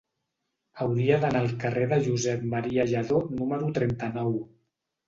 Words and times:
Hauria 0.85 1.19
d'anar 1.25 1.43
al 1.47 1.53
carrer 1.65 1.85
de 1.93 2.01
Josep 2.09 2.49
M. 2.51 2.65
Lladó 2.95 3.25
número 3.39 3.73
trenta-nou. 3.79 4.37